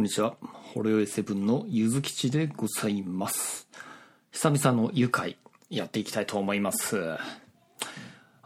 [0.00, 0.34] こんにちは。
[0.40, 3.68] ホロヨイセブンのゆずきちでございます。
[4.32, 5.36] 久々の愉快、
[5.68, 7.18] やっていきたいと思います。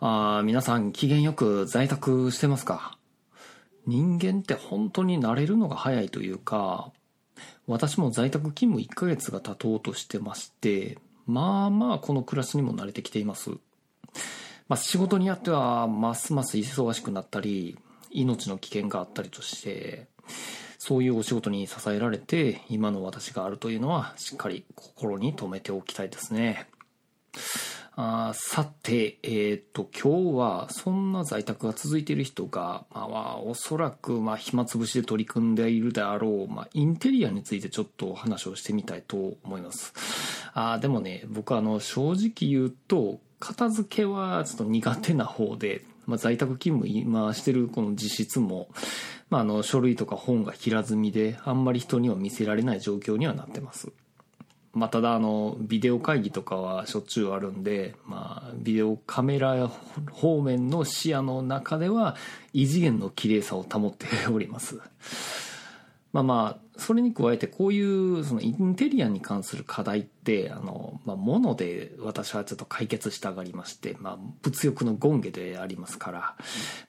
[0.00, 2.98] あ皆さん、機嫌よく在宅してますか？
[3.86, 6.90] 人間って本当に慣れるのが早いというか、
[7.68, 10.98] 私も在宅勤務1ヶ月が経とうとしてまして、
[11.28, 13.50] まあまあこの暮らしにも慣れてきています。
[14.66, 17.78] まあ、仕事によってはますます忙しくなったり
[18.10, 20.08] 命の危険があったりとして
[20.86, 26.66] そういうお仕事に支えられて今の私があるというのはしっかり心に留めておきたいですね。
[27.96, 39.94] あさてえーっと今日はそんな在宅が続いている人が、まあ、おそらくまあ暇つぶしで取り組んでいるであろう、まあ、インテリアについてちょっとお話をしてみたいと思います。
[40.52, 48.68] あでもね僕はあの正直言うと片付けはちょっと苦手な方で、まあ、在宅勤務今してるこの実質も、
[49.30, 53.92] まあ、あの書類とか本が平積みであんまり人には見せられない状況にはなってます。
[54.72, 59.68] まあ、ただあのビデオ会議とかはしょっちゅうあるんで、まあ、ビデオカメラ
[60.10, 62.16] 方面の視野の中では
[62.52, 64.80] 異次元の綺麗さを保っております。
[66.12, 76.34] まあまあそれに加えてこういうそのインテリアに関する課題ってあの、まあ、もので私はちょっと解決したがりまして、まあ、物欲の権下でありますから、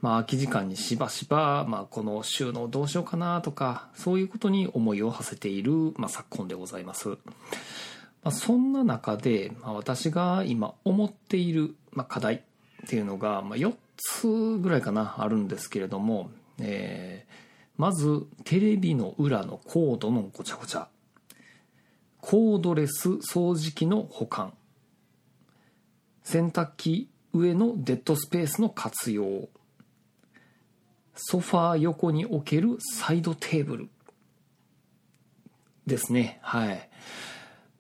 [0.01, 7.09] まあ、空き時間にしばしば、まあ、この収納どうしようかなとかそういうことに思いを馳せている、まあ、昨今でございます。
[7.09, 7.17] ま
[8.29, 17.44] あ、そんな中で、まあ、私が今思っている、まあ、課題っていうのが、まあ、4つぐらいかなあるんですけれども、えー
[17.77, 20.87] まずテレビの裏のコードのごちゃごちゃ。
[22.21, 24.53] コードレス掃除機の保管。
[26.23, 29.49] 洗濯機上のデッドスペースの活用。
[31.15, 33.89] ソファー横に置けるサイドテーブル。
[35.85, 36.39] ですね。
[36.41, 36.89] はい。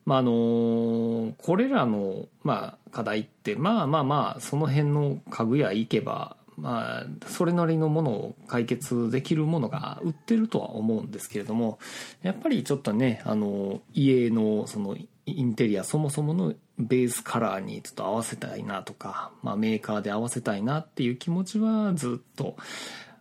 [0.05, 11.79] まああのこれらの、まあ、課題ってまあまあまあその辺の家具屋行けばまあそれなりのものを解決できるものが売ってるとは思うんですけれども
[12.21, 14.95] やっぱりちょっとねあの家のその
[15.25, 22.57] インテリアそもそものベースカラーにちょっと合わせたいなとか、まあ、メーカーで合わせたいなっていう気持ちはずっと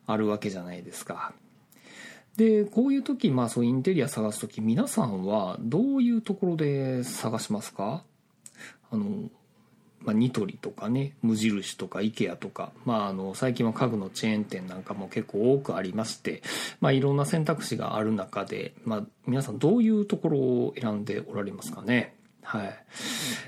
[0.07, 1.33] あるわけじゃないですか。
[2.37, 8.03] でこういう時、まあ、そうインテリア探す時皆さんはどういうところで探しますか？
[8.91, 9.31] あの、
[10.05, 16.43] まあ、ニトリとかね無印とか IKEA とか、まあ、あの最近は家具のチェーン店なんかも結構多くありまして、
[16.81, 22.15] まあ、いろんな選択肢がある中で、まあ、皆さんどういうところを選んでおられますかね。
[22.43, 22.85] はい。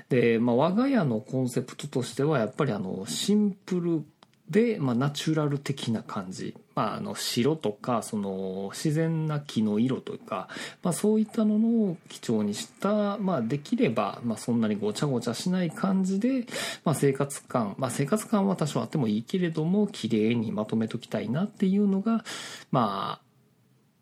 [0.09, 4.03] で、まあ、我が家のコンセプトとしてはやっぱりあのシンプル
[4.49, 10.47] で、まあ、ナチュラル的な感じ、まあ、あの白とかその自然な木の色というか、
[10.83, 16.45] まあ、そういったものを基調にした、まあ、できれば、まあ、そんなにごちゃごちゃしない感じで、
[16.85, 22.23] まあ、生活感、まあ、生活感は多少あってもいいけれども綺麗にまとめときたいなっていうのが、
[22.69, 23.21] まあ、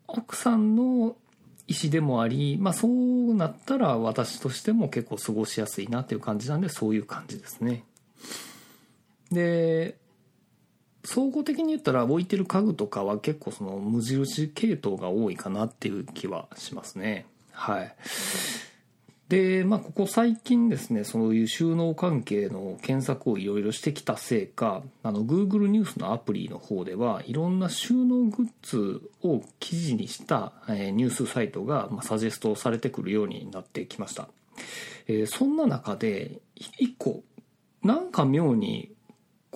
[0.06, 1.16] 奥さんの
[1.66, 7.84] 意思でもあり、まあ、そうなったら私としても結構過ごしやすいなっていう感じなんでそういう感じですね。
[9.32, 9.96] で
[11.06, 17.26] 総合的に言ったら置いてる家具とかは結構その無印系統が多いかなっていう気はしますね。
[17.52, 17.94] はい。
[19.28, 34.28] でまあここ最近ですねそういう収納関係の検索をいろいろしてきたせいかあの Google ニュースのアプリの方ではいろんな収納グッズを記事にした、えニュースサイトが、ま、サジェストされてくるようになってきました、
[35.08, 37.22] えーそんな中で一個
[37.82, 38.92] なんか妙に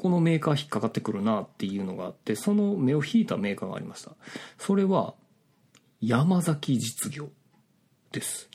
[0.00, 4.12] このメーカー引っかかってくるなっていうのがあってその目を引いたメーカーがありました。
[4.56, 5.12] それは
[6.00, 7.28] 山崎実業
[8.10, 8.48] です。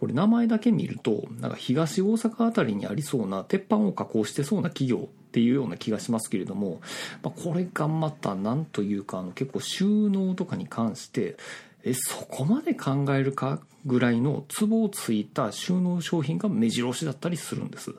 [0.00, 6.80] これ名前だけ見るとなんか東大阪あたりにありそうな鉄板を加工してそうな企業っていうような気がしますけれども、
[7.22, 11.36] まあ、これがまたなんというかあの結構収納とかに関して
[11.84, 17.94] えそこまで考えるかぐらいのツボをついた収納商品が目白押しだったりするんです。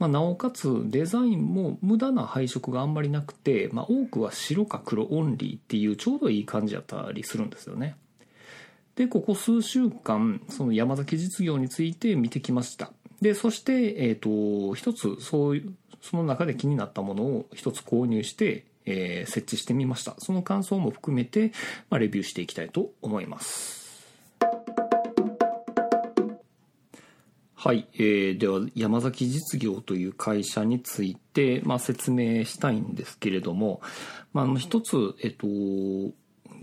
[0.00, 7.96] まあ、なおかつデザインも無駄な配色があんまりなくて、まあ、多くは白か黒オンリーっていうちょうどいい感じだったりするんですよね。
[8.96, 12.90] でここ数週間その山崎実業について見てきました。
[13.20, 20.14] でそして、えー、と一つそういうその中で気になったものを一つ購入して、えー設置してみました。
[20.18, 21.52] その感想も含めて、
[21.90, 23.79] まあ、レビューしていきたいと思います。
[27.62, 33.82] はい、えーでは山崎実業という会社について、まあ、説明したいんですけれども、
[34.32, 35.46] まあ、あの一つ、えっと、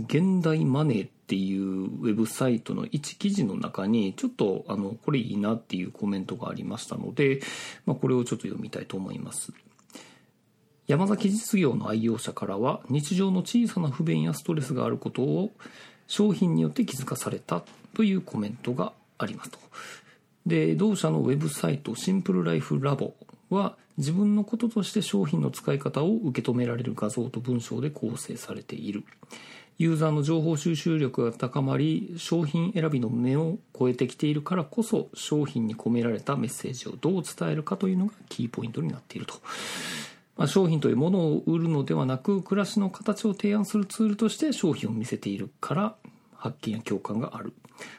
[0.05, 7.41] 現代マネーっていうウェブサイトの一記事の中にちょっとあのこれいいなっていうコメントがありましたので、
[7.85, 9.53] まあ、これをちょっと読みたいと思います。
[10.87, 15.51] 山崎実業の愛用者からは日常の小さな不便やストレスがあることを
[16.07, 19.59] 商品によって気づかされたというコメントがありますと。
[20.47, 23.13] で同社のウェブサイトシンプルライフラボ
[23.49, 29.03] は自分のこととして商品の使い方を受け止められる画像と文章で構成されている。
[29.79, 39.35] ユーザーの情報収集力が高まり商品選びの目を超えてきているからこそ商品に込められたメッセージをどう伝えるかというのがキーポイントになっていると、
[40.35, 45.95] まあ、商品というものを売るのではなく暮らしの形を提案するツールとして商品を見せているから
[46.35, 47.53] 発見や共感がある。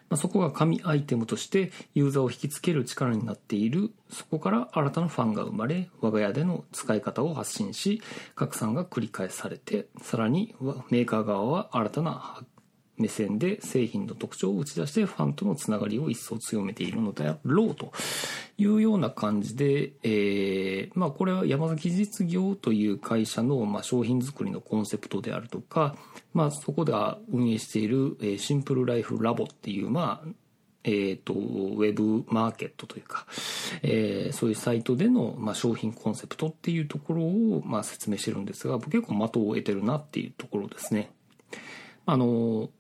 [0.08, 3.90] まあ、そこが神アイテムとしてユーザーを引きつける力になっている。
[4.10, 8.00] そこから新たなファンが生まれ我が家での使い方を発信し
[8.34, 10.54] 拡散が繰り返されてさらに
[10.90, 12.46] メーカー側は新たな発
[12.98, 17.92] 目線で製品の特徴を打ち出してファンとのつながりを一層強めているのだろうと
[18.56, 25.96] いうような感じで、えー、まあこれは山崎実業という会社の、まあ、商品作りのコンセプトであるとか、
[26.34, 30.28] まあそこでは運営している、シンプルライフラボっていう、まあ、
[30.84, 33.26] えーと、ウェブマーケットというか、
[33.82, 41.10] えー、そういうサイトでの、まあ、商品コンセプトっていうところを、まあ、説明してるんですが結構的を得てるなっていうところですね。
[42.06, 42.70] あの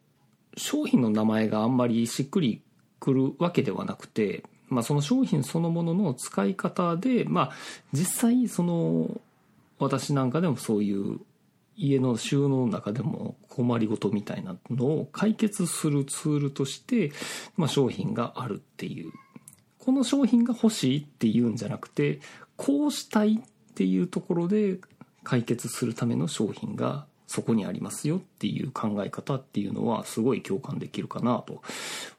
[0.58, 2.62] 商品の名前があんまりしっくり
[3.00, 7.50] くるわけではなくて、まあ、その商品そのものの使い方で、まあ、
[7.92, 9.20] 実際その
[9.78, 11.20] 私なんかでもそういう
[11.76, 17.12] 家の収納の中でも困りごとみたいなのを解決するツールとして、
[17.56, 19.12] まあ、商品があるっていう。
[19.78, 22.20] この商品が欲しいっていうんじゃなくて
[22.56, 24.80] こうしたいっていうところで
[25.22, 31.62] 解決するための商品がそこにありますよっていう考え方っていうのはすごい共感できるかなと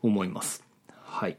[0.02, 0.64] 思います。
[1.04, 1.38] はい。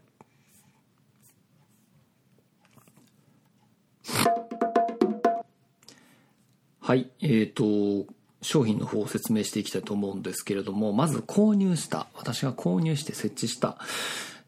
[6.81, 7.08] はい。
[7.20, 8.12] えっ、ー、と、
[8.43, 13.78] 商品の方を説明していきたいと思うんですけれども、まず購入した、私が購入して設置した、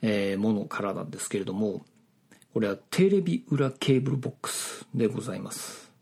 [0.01, 1.85] えー、ものからなんですけれども、
[2.53, 5.93] これはテレビ裏ケーブルボックスでございます。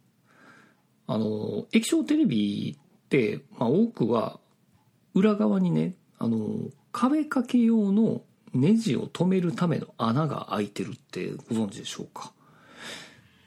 [1.06, 2.78] あの、液晶テレビ、
[3.58, 4.38] まあ、多くは
[5.14, 8.22] 裏側にねあの壁掛け用の
[8.52, 12.32] ネジを止めるための穴が開いてるってご存知でしょうか。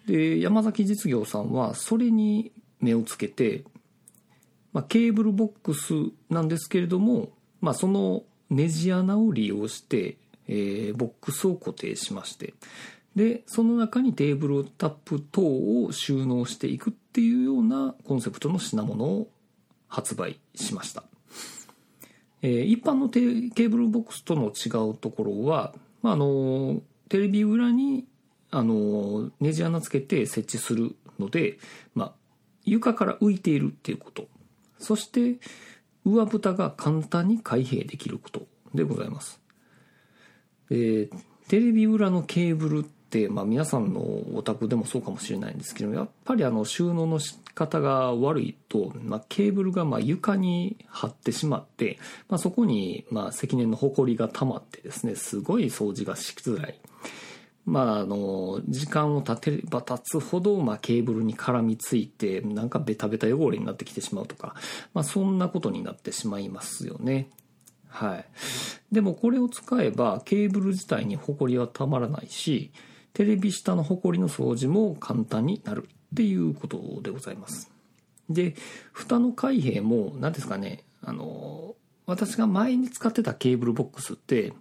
[0.08, 3.64] で山崎実業さんはそれに目をつけて、
[4.74, 5.94] まあ、ケーブルボックス
[6.30, 7.30] なんですけれども、
[7.62, 10.18] まあ、そのネジ穴を利用して、
[10.48, 12.54] えー、ボックスを固定しまして。
[13.16, 19.28] でその中にテーブルタップ等を収納していくっていうようなコンセプトの品物を
[19.94, 21.04] 発売しました。
[22.42, 28.06] えー、一般のケーブルボックスとの違うところは、まあ、あのテレビ裏に
[28.50, 31.60] あのネジ穴つけて設置するので、
[31.94, 32.14] まあ、
[32.66, 34.28] 床から浮いているっていうこと
[34.80, 35.38] そして
[36.06, 39.40] 上蓋が簡単に開閉できることでございます、
[40.70, 41.10] えー、
[41.48, 44.02] テレビ裏のケーブルって、まあ、皆さんの
[44.36, 47.20] お宅でもそうかもしれないんですけどやっぱりあの収納の
[47.54, 56.80] 方が悪いと、まあ、ケーブルがまあ床に張ってしまって、まあ、そこにまあ積年のほこりが溜まってですねすごい掃除がしづらい。
[57.66, 64.56] まあ、あの時間を経てれば経つほど、まあ、ケーブルに絡みついてなんかベタベタ汚れになってきてしまうとか、
[64.94, 67.30] まあ、そんなことになってしまいますよね。
[67.88, 68.26] はい、
[68.92, 72.72] でもこれを使えばケーブル自体にホコリはたまらないし
[73.14, 77.72] テレビ下のホコリの掃除も簡単になるっていうことでございます。
[78.30, 78.56] で、
[78.92, 84.54] 蓋の開閉も何ですかね、あの、私が前に使ってたケーブルボックスって、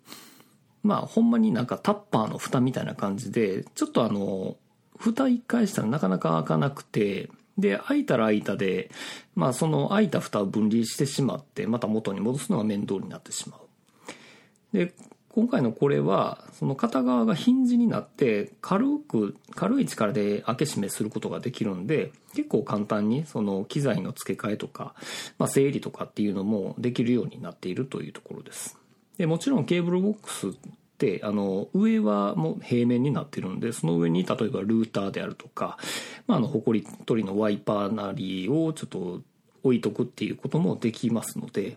[0.83, 4.57] まあほんまになんかタッパーの蓋みたいな感じで、ちょっとあの、
[4.99, 8.91] 蓋一回したらなかなか開かなくて、で、開いたら開いたで、
[9.35, 14.77] まあその開いた蓋を分離してしまって、また元に戻すのが面倒になってしまう。
[14.77, 14.95] で、
[15.33, 24.95] 今回のこれはその片側がヒンジになって軽く軽い力で開け閉めすることができるんで結構簡単にその機材の付け替えとか、
[25.39, 28.79] まあ、整理とかっていうのもできるようになっているというところです。
[29.17, 30.53] でもちろんケーブルボックスっ
[30.99, 35.79] てあの上はもう平面になってるんでその上に例えばルーターであるとか、
[36.27, 39.23] まあ、あのホコリ取りのワイパーなりをちょっと
[39.63, 41.77] 置いとくっていうこともできますので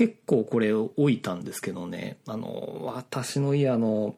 [0.00, 4.16] 結構これを置いたんですけどね、あの、私の家の、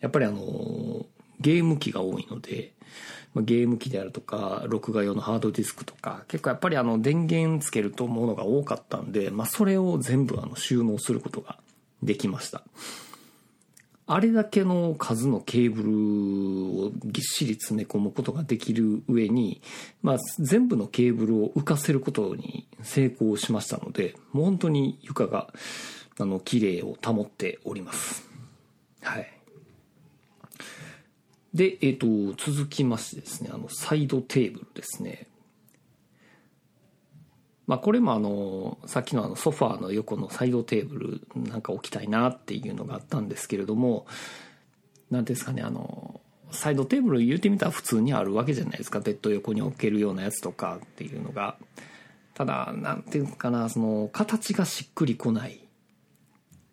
[0.00, 1.06] やっぱりあの、
[1.40, 2.74] ゲーム機が多いので、
[3.34, 11.58] ゲーム機であるとか録画用のハードディスクとか結構やっぱりあの電源つけるとものが多かったんで、まあ、それを全部あの収納することが
[12.02, 12.62] できました。
[14.06, 19.62] あれだけの数のケーブルをぎっしり詰め込むことができる上に、
[20.02, 25.48] まあ、全部のケーブルを浮かせることに成功しましたので、もう本当に床が、
[26.18, 28.28] あの、綺麗を保っております。
[29.00, 29.30] はい。
[31.54, 35.28] で、えっ、ー、と、続きましてですね、あの、サイドテーブルですね。
[37.66, 44.06] まあ、これもあのさっきのあのソファーの横のサイドテーブルなんか置きたいなっていうのがあったんですけれども
[45.10, 49.00] 何ですかねあのサイドテーブル言うてみたら普通にあるわけじゃないですか。
[49.00, 51.56] ベッド横に置けるようなやつとかっていうのが。
[52.34, 55.58] ただ何ていうかなその形がしっくりこないっ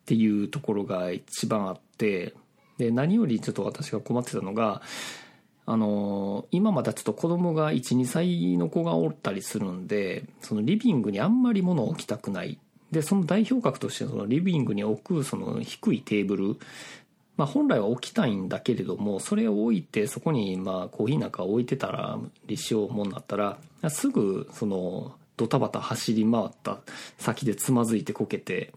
[0.06, 2.34] ていうところが一番あって
[2.78, 4.82] で何よりちょっと私が困ってたのが
[5.65, 12.58] あの今まだちょっと子供が12歳の子がおったりするんでそのリビングにあんまり物を置きたくない。
[12.91, 16.58] でその代表格としてそのリビングに置くその低いテーブル。
[17.38, 23.58] まあ、本来は置きたいんだけれどもそれを置いてそこにまあコーヒーなんか置いてたら立証もんなったら
[23.89, 26.82] すぐそのドタバタ走り回った
[27.18, 28.74] 先でつまずいてこけて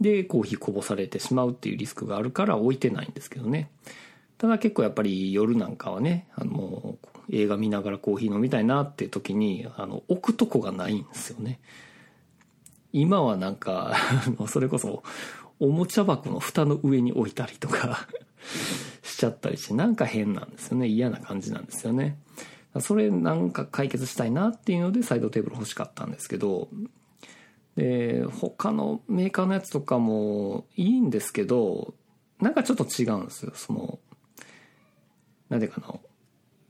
[0.00, 3.68] でコーヒーこぼされてしまうっていうリスクがあるから置いてないんですけどね。
[4.42, 6.98] ただ結構やっぱり夜なんかはね、あの、
[7.30, 11.60] 映画見ながらコーヒー飲みたいなっていう時に、あの、置くとこがないんですよね。
[12.92, 13.94] 今はなんか、
[14.48, 15.04] それこそ、
[15.60, 18.08] おもちゃ箱の蓋の上に置いたりとか
[19.04, 20.88] しちゃったりして、なんか変なんですよね。
[20.88, 22.18] 嫌な感じなんですよね。
[22.80, 26.68] それなんか解決したいなっていうのでサイドテーブル欲しかったんですけど、
[27.76, 31.94] で、他のメーカーのやつとかもいいんですけど、
[32.40, 33.52] なんかちょっと違うんですよ。
[33.54, 34.00] その、
[35.52, 35.94] なんでかな、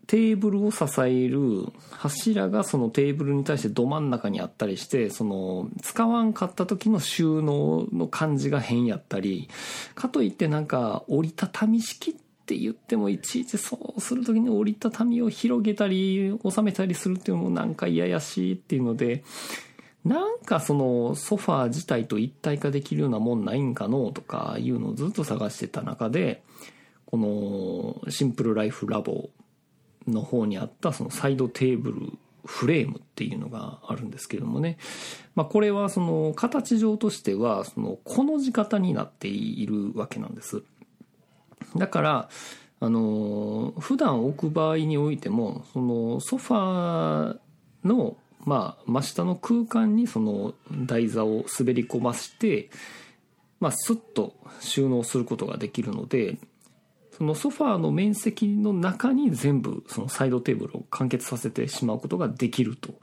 [0.09, 9.49] テーブルを支える柱がそのテーブルに対してど真ん中にあったりして、その使わんかった時の収納の感じが変やったり、
[9.95, 19.23] かといってなんか折りたたみ式って言ってもいちいちそうする時に折りたたみを広げたり収めたりするっていうのもなんか嫌やしいっていうので、
[20.05, 26.43] なんかそのソファー自体と一体化できるようなもんないんかのとかいうのをずっと探してた中で、
[27.13, 29.29] このシンプルライフラボ
[30.09, 34.79] の方にあったそのサイドテーブルフレームっていうのがあるんですけどもね、
[35.35, 40.63] まあ、これはその形上としてはそのこの字型になっているわけなんです。
[41.77, 42.29] だから
[42.81, 50.55] あの普段置く場合においてもそのソファーのまあ真下の空間にその
[50.87, 52.71] 台座を滑り込まして、
[53.61, 56.39] まあ、スッと収納することができるので
[57.23, 62.95] そのソファーの面積の中に全部そのサイドテーブルを完結させてしまうことができると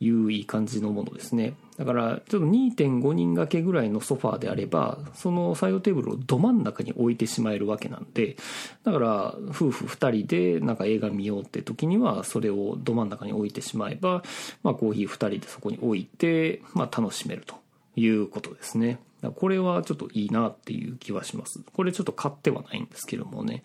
[0.00, 1.54] いういい感じのものですね。
[1.78, 8.36] だからちょっと2.5人掛けぐらいのソファーであればそのサイドテーブルをど真ん中に置いてしまえるわけなんで
[8.84, 14.22] だから夫婦2人でなんか映画見ようって時にはそれをど真ん中に置いてしまえば、
[14.62, 17.54] まあ、コーヒー2人でそこに置いて、まあ、楽しめると
[17.96, 18.98] いうことですね。
[19.30, 21.62] これはちょっといいなっていう気はします。
[21.72, 23.62] これちょっと買ってはないんですけどもね、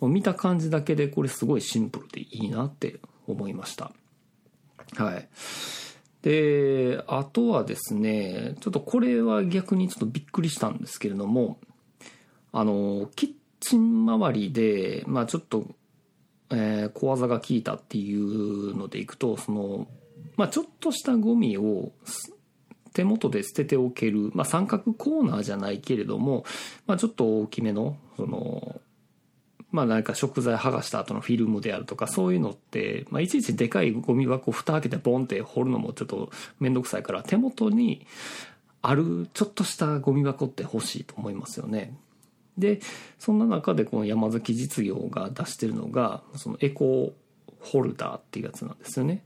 [0.00, 3.92] もう見た感じだけでこれすごいシンプルでいいなって思いました。
[4.96, 5.28] はい。
[6.22, 11.58] で、あとはですね、ちょっとこれは逆にちょっとびっくりしたんですけれども、
[12.52, 15.66] あの、キッチン周りで、まあちょっと、
[16.50, 19.88] えー、小技が効いたっていうのでいくと、その、
[20.36, 21.92] まあちょっとしたゴミを
[22.92, 26.44] 手元で捨てておける、まあ、三角コーナーじゃないけれども、
[26.86, 28.80] まあ、ちょっと大きめの、その、
[29.72, 36.30] まあ何か食材剥がした後のフィルムであるとかそういうのって、まあいちいちでかいゴミ箱蓋開けてボンって掘るのもちょっと
[36.60, 38.06] めんどくさいから手元に
[38.82, 41.96] あるちょっとしたゴミ箱って欲しいと思いますよね。
[42.58, 42.80] で、
[43.18, 47.14] そんな中でこの山崎実業が出してるのが、そのエコ
[47.60, 49.24] ホルダーっていうやつなんですよね。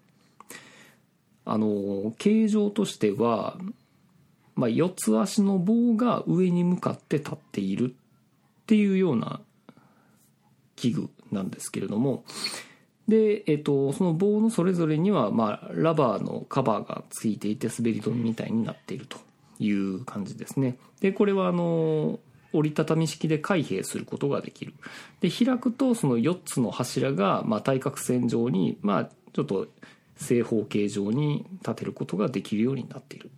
[1.47, 3.57] あの形状としては、
[4.57, 9.41] まあ、四つ足の棒が上に向かって立っているっていうような
[10.75, 12.25] 器具なんですけれども。
[13.07, 19.19] で、えっと、その棒のそれぞれには、まあ、ラバーのカバーがついていて滑り止めみたいになっていると
[19.61, 20.77] いう感じですね。
[21.01, 22.19] でこれはあの
[22.53, 24.75] 折りたたみ式で開閉することができる。
[25.21, 29.69] で開くとその4つの柱が、まあ、対角線上に、まあ、ちょっと
[30.17, 33.31] 正方形状に立てることができるようになっている。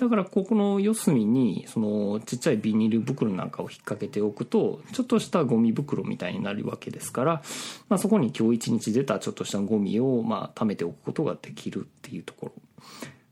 [0.00, 7.42] だからここの四隅にそのちっちゃいビニール袋なんかを引っ掛けておくとちょっとしたゴミ袋みたいになるわけですから、
[7.90, 12.52] まあ、そこに今日一日出たちょっとしたゴミをまあ貯めておくことができるっていうところ。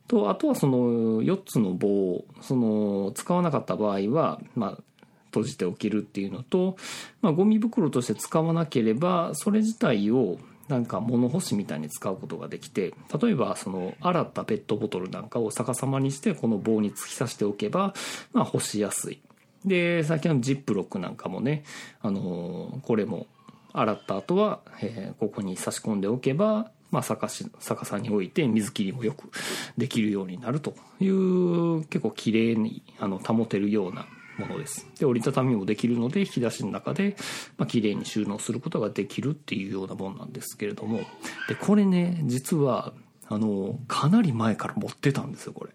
[0.09, 4.83] とあとはその4つの棒その使わなかった場合はまあ
[5.27, 6.77] 閉じておけるっていうのと、
[7.23, 17.95] まあ、ゴミ袋として使わなければそれ自体をなんか物干しみたいに使うことができて例えばその洗ったペットボトルなんかを逆さまにしてこの棒に突き刺しておけば、
[18.33, 19.21] まあ、干しやすい。
[19.65, 21.65] で先のジップロックなんかもね、
[22.01, 23.27] あの、これも
[23.73, 27.29] 洗った後は、え、ここに差し込んでおけば、まあ、逆
[27.61, 29.31] 逆さに置いて水切りもよく
[29.77, 34.07] できるようになるという結構綺麗にあの保てるような
[34.39, 34.87] ものです。
[34.99, 37.17] で、折りたたみもできるので、引き出しの中で、
[37.57, 41.01] まあ、綺麗に収納することができるっていうようなもんなんですけれども、
[41.49, 42.93] で、これね、実は、
[43.29, 45.73] あの、かなり前から持ってたんですよ、これ。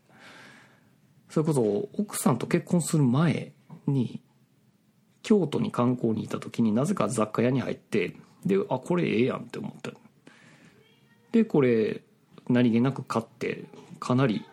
[1.30, 3.54] それこそ、奥さんと結婚する前
[3.88, 4.22] に、
[5.22, 8.16] 京都に観光にいた時になぜか雑貨屋に入って、
[8.46, 9.92] で、あ、これええやんって思った。
[11.32, 12.02] で、これ、
[12.50, 13.66] 何気なく買って、
[14.00, 14.46] かなり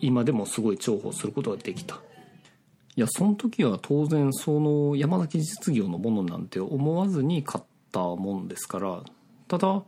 [0.00, 2.00] 今でもすごい重宝することができた
[2.98, 9.04] いやその時は当然その山崎実業のものなんて思わずに買ったもんですから
[9.46, 9.84] ただやっ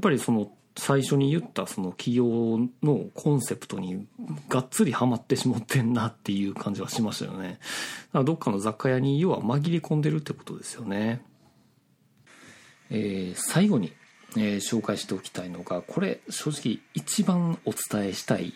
[0.00, 4.06] ぱりその最初に言ったその企業のコンセプトに
[4.48, 7.48] がっつりハマってしまってんなっていう感じはしましたよね。
[7.48, 7.58] だか
[8.20, 11.22] らどっかの雑貨屋に要は紛れ込んでるってことですよね。
[12.88, 13.92] えー、最後に、
[14.38, 18.54] えー、紹介しておきたいのがこれ正直一番お伝えしたい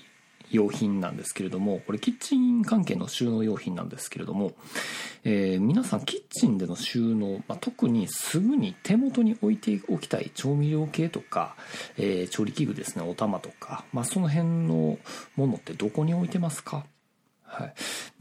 [0.51, 4.53] 用品なんですけれども、これキッチン関係の収納用品なんですけれども、
[5.25, 11.57] えー、皆さんキッチンでの収納、まあ、特にすぐに手元に置いておきたい調味料系とか、
[11.97, 14.99] えー、調理器具ですね、お玉とか、まあ、その辺の
[15.37, 16.87] ものってどこに置いてますか？
[17.49, 17.75] はい。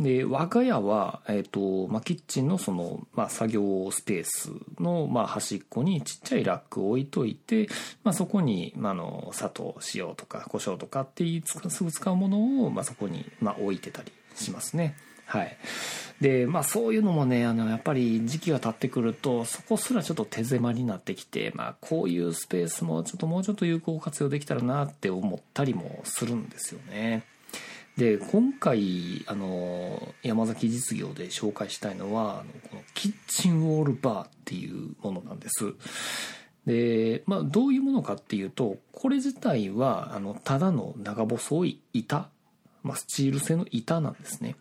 [0.03, 7.67] で、我が家は、えっ、ー、と、まあ、キッチンのその、まあ、作業スペースの、まあ、端っこにちっちゃいラックを置いといて、
[8.03, 14.95] まあ、そこに、まあ、の、砂糖、塩とか胡椒とかっていう、すぐ使うものを、まあ、そこに、まあ、置いてたりしますね。
[15.25, 15.57] はい。
[16.21, 27.23] で、まあそういうのもね、あの、やっぱり時期が経ってくると、そこすらちょっと手狭になってきて、まあこういうスペースもちょっともうちょっと有効活用できたらなって思ったりもするんですよね。
[27.97, 35.73] で今回あの山崎実業で紹介したいのはあのこのキッチンウォールバーっていうものなんです。
[36.67, 42.29] で、まあ、どういうものかっていうとこれ自体はあのただの長細い板、
[42.83, 44.55] まあ、スチール製の板なんですね。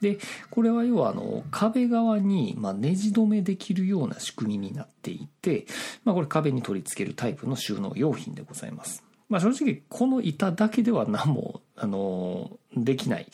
[0.00, 0.18] で
[0.50, 5.66] これは要はあの壁側にまネジ止めできるような仕組みになっていて、
[6.04, 9.09] まあ、これ壁に取り付けるタイプの収納用品でございます。
[9.30, 13.26] まあ、正直この板だけでは何も、あの、できない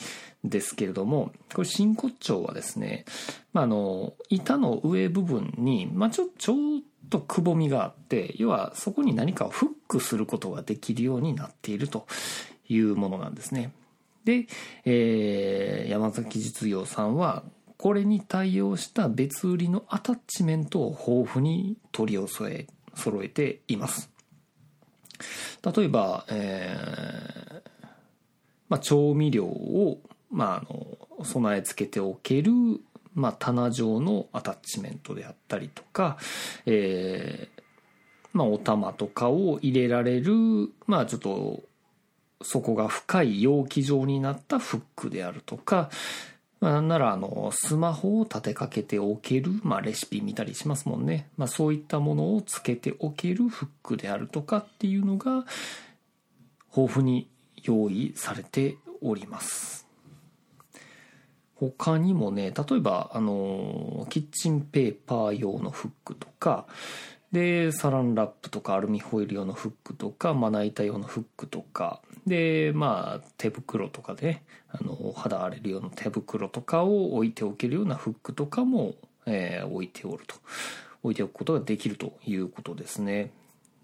[0.45, 3.07] ですけれども、これ真骨頂はですね、
[3.53, 6.57] まあ、あの、板の上部分に、まあ、ちょ、ちょっ
[7.09, 12.07] とくぼみがあって、要はそこに何かをフックすることができるようになっていると
[12.69, 13.73] いうものなんですね。
[14.27, 14.49] で、
[14.85, 17.43] えー、山崎実業さんは、
[17.79, 24.11] これに対応した別売りのアタッチメントを豊富に取り寄せ、揃えています。
[25.75, 27.61] 例えば、えー
[28.69, 30.01] まあ、調味料を、
[30.31, 30.63] まあ、あ
[31.21, 32.53] の備え付けておける、
[33.15, 36.19] まあ、棚状のアタッチメントであったりとか、
[36.67, 37.63] えー
[38.33, 40.35] まあ、お玉とかを入れられる、
[40.87, 41.63] まあ、ちょっと
[42.43, 45.91] 底が深い容器状になったフックであるとか、
[46.61, 55.45] まあ、なんならあのスマホを立てかけておける、まあ、レシピ見たりしますもんね、まあ、そういったものをつけておけるフックであるとかっていうのが
[56.75, 57.29] 豊富に
[57.63, 59.87] 用意されております。
[61.59, 66.67] 他にもね例えばあのキッチンペーパー用のフックとか
[67.33, 78.95] でサランラップとかアルミホイル用のフックとかまな板用のフックとかでまあ手袋とかで、ね、あの肌荒れる用の手袋とかを置いておけるようなフックとかも、
[79.27, 80.37] えー、置いておると。
[81.03, 83.31] 置いておくことができるということですね。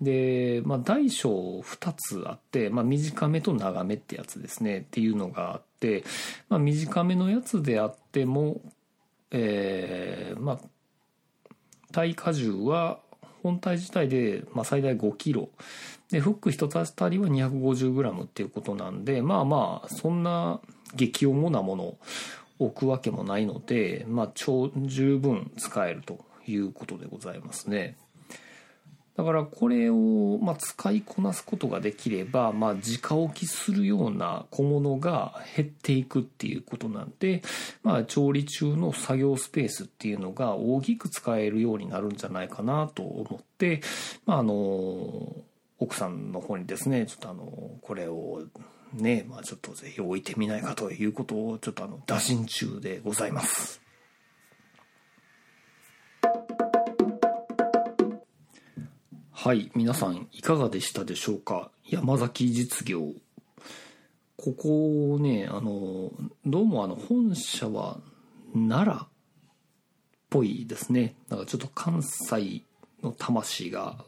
[0.00, 6.02] で、まあ、大小2つあって、まあ、短めと長めってやつですねっていうのがあって、
[6.48, 8.60] まあ、短めのやつであっても
[9.32, 10.60] えー、まあ
[11.90, 13.00] 耐荷重は
[13.42, 15.48] 本体自体で、まあ、最大5キロ
[16.10, 20.60] でフック1つあたりは 250g っていうことなんでまあまあそんな
[20.94, 21.98] 激重なものを
[22.58, 27.96] 置くわけもないので、まあ、超十分使えるということでございますね。
[29.16, 37.42] だからこれを、まあ、使いこなすことができれば、まあ、直置きするような小物が減っていくっていうことなんで、
[37.82, 43.82] まあ、調理中の作業スペースっていうのが大きく使えるようになるんじゃないかなと思って、
[44.24, 45.36] まあ、あの
[45.78, 48.42] 奥さんの方にですねちょっとあのこれを
[48.94, 53.81] ね、まあ、ちょっとぜひ置いてみないかということをちょっとあの打診中でございます。
[59.44, 61.72] はい皆さんいかがでしたでしょうか？
[61.84, 63.08] 山崎実業。
[64.36, 66.12] ここねあの
[66.46, 67.98] どうもあの本社は
[68.54, 69.08] 奈良っ
[70.30, 71.16] ぽいですね。
[71.28, 72.62] だかちょっと関西
[73.02, 74.04] の魂が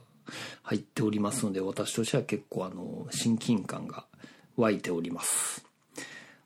[0.62, 4.04] 入っておりますので私としては結構あの親近感が
[4.56, 5.66] 湧いております。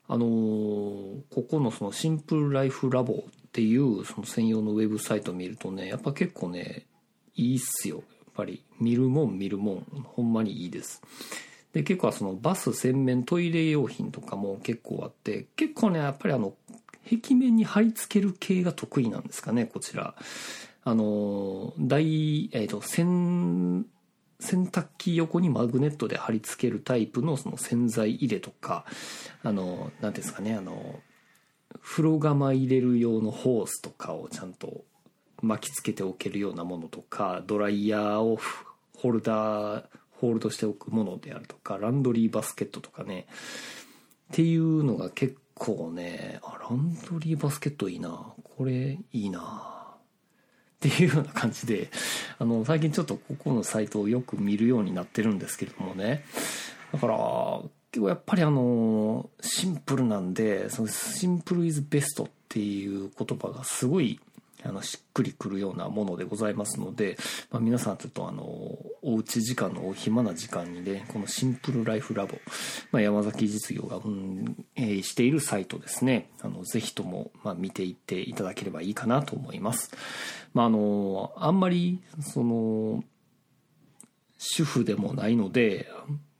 [0.07, 6.87] あのここのそのシンプルライフラボっていうその専用のウェブサイトを見るとねやっぱ結構ね
[7.35, 8.01] いいっすよ。
[8.39, 11.01] ぱり見るもん見るもんほんまにいいです。
[11.73, 16.53] で結構そのバス洗面トイレ用品とかも結構あって結構ねやっぱりあの
[17.03, 20.15] 壁面に貼り付ける系が得意なんですかねこちら。
[20.85, 23.85] あの大えっ、ー、と洗
[24.39, 28.85] 洗濯機横にマグネットで貼り付けるタイプのその洗剤入れとか
[29.43, 31.01] あの何ですかねあの
[31.81, 34.85] 風呂釜入れる用のホースとかをちゃんと
[35.41, 38.39] 巻きつけておけるようなものとかドライヤーを
[38.97, 39.85] ホルダー
[40.19, 43.25] ホールドしておくものであるとかランドリーバスケットとかね。
[44.31, 48.33] っていうのが結構ねあランドリーバスケットいいな。
[48.43, 49.75] これいいな。
[50.79, 51.89] っていうような感じで
[52.37, 56.23] あの最近ちょっとここのサイトをよく見るようになってるんですけれどもね。
[56.93, 57.17] だから
[57.91, 64.19] 結構やっぱりあのシンプルなんでそのシンプルイズベストっていう言葉がすごい
[64.63, 67.17] あの、しっくりくるようなものでございますので、
[67.51, 68.43] まあ、皆さんちょっとあの、
[69.01, 72.37] おうち時間のお暇な時間にね、このシンプルライフラボ、
[72.91, 79.91] まあ、山崎実業が運営しているサイトですね、あの、ぜひとも、まあ、見ていっていただければいいかなと思います。
[80.53, 83.03] まあ、あの、あんまり、その、
[84.37, 85.87] 主婦でもないので、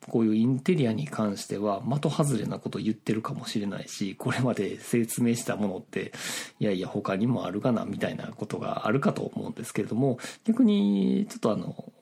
[0.09, 6.11] こういうインテリアに関しては的外れなこと言ってるかもしれないしこれまで説明したものって
[6.59, 11.93] いやいや他にもあるかなみたいなことがあるかと思うんですけれども逆にちょっとあの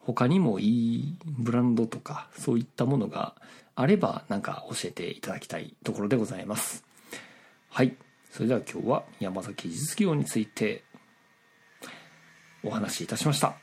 [0.00, 3.34] 他にもいいブランドとかそういったものが
[3.74, 6.84] あればなんか教えていただきたいところでございます。
[7.68, 7.96] はい。
[8.30, 10.84] それでは今日は山崎実業について
[12.62, 13.56] お話しいたしました。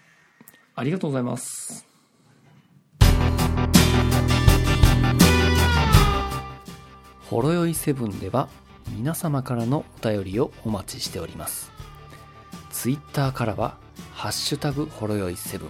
[0.75, 1.90] ありがとうございます。
[7.31, 8.49] ほろよいセブンでは
[8.89, 11.71] 皆様からのお便りをお待ちしております。
[12.71, 13.77] ツイッターからは、
[14.11, 15.69] ハッシュタグほろよいセブン、